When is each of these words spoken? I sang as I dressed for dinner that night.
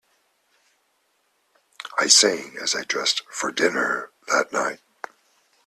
I 1.99 2.07
sang 2.07 2.57
as 2.59 2.73
I 2.73 2.81
dressed 2.83 3.21
for 3.29 3.51
dinner 3.51 4.09
that 4.29 4.51
night. 4.51 4.79